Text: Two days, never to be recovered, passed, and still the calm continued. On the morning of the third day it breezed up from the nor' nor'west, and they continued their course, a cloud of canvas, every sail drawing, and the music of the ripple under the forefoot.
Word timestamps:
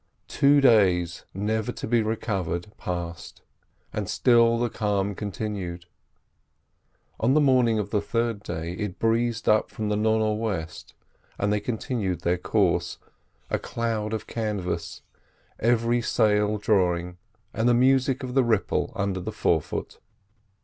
Two 0.27 0.59
days, 0.61 1.25
never 1.31 1.71
to 1.73 1.85
be 1.87 2.01
recovered, 2.01 2.75
passed, 2.75 3.43
and 3.93 4.09
still 4.09 4.57
the 4.57 4.67
calm 4.67 5.13
continued. 5.13 5.85
On 7.19 7.35
the 7.35 7.39
morning 7.39 7.77
of 7.77 7.91
the 7.91 8.01
third 8.01 8.41
day 8.41 8.73
it 8.73 8.97
breezed 8.97 9.47
up 9.47 9.69
from 9.69 9.89
the 9.89 9.95
nor' 9.95 10.17
nor'west, 10.17 10.95
and 11.37 11.53
they 11.53 11.59
continued 11.59 12.21
their 12.21 12.39
course, 12.39 12.97
a 13.51 13.59
cloud 13.59 14.11
of 14.11 14.25
canvas, 14.25 15.03
every 15.59 16.01
sail 16.01 16.57
drawing, 16.57 17.19
and 17.53 17.69
the 17.69 17.75
music 17.75 18.23
of 18.23 18.33
the 18.33 18.43
ripple 18.43 18.91
under 18.95 19.19
the 19.19 19.31
forefoot. 19.31 19.99